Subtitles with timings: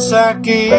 [0.00, 0.70] pasa aquí?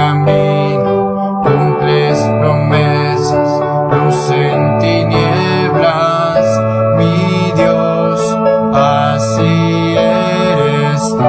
[0.00, 3.48] camino, cumples promesas,
[3.92, 6.46] luz en tinieblas,
[6.96, 8.18] mi Dios,
[8.72, 11.28] así eres tú.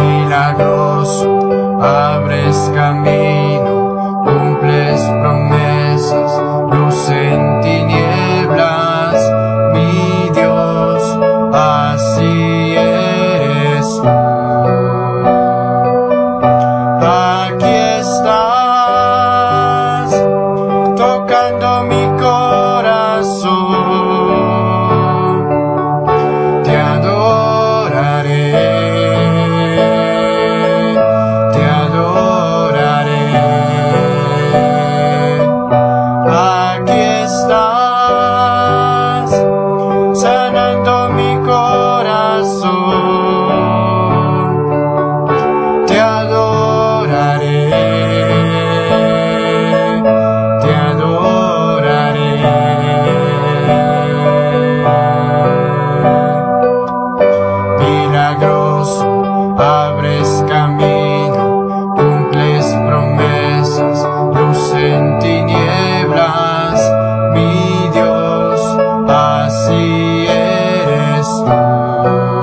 [0.00, 3.03] Milagroso, abres camino.
[58.86, 66.92] Abres camino, cumples promesas, luz en tinieblas,
[67.32, 68.60] mi Dios,
[69.08, 72.33] así eres tú.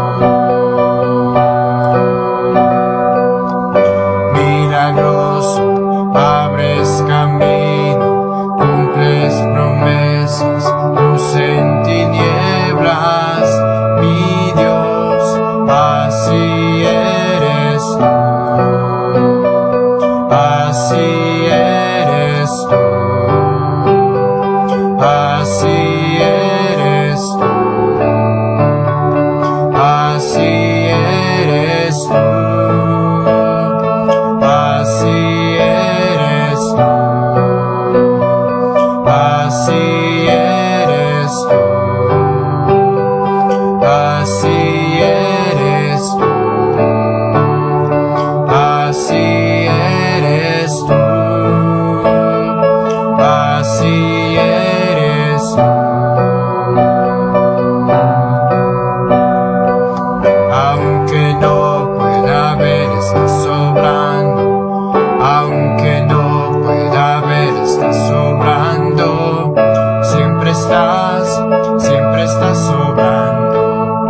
[71.80, 74.08] siempre estás sobrando,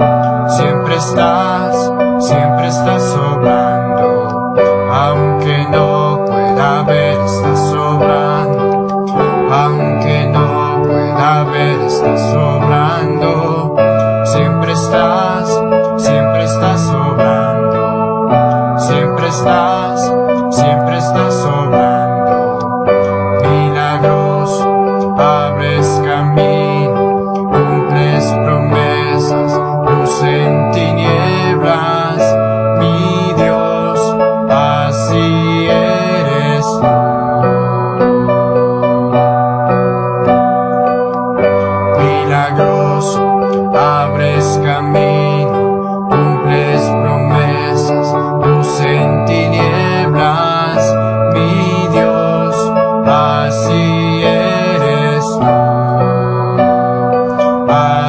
[0.50, 1.61] siempre estás.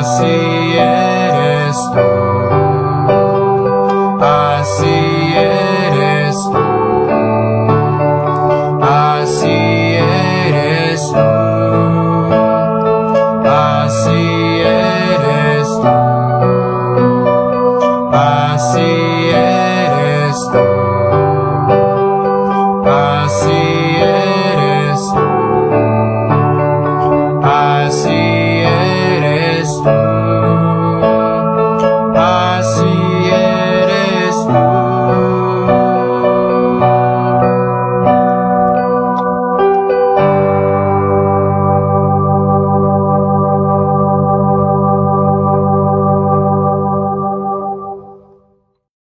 [0.03, 2.09] así eres tú,
[4.21, 5.02] así